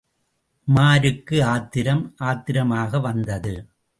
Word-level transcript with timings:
உமாருக்கு 0.67 1.43
ஆத்திரம் 1.43 2.15
ஆத்திரமாகவந்தது. 2.19 3.53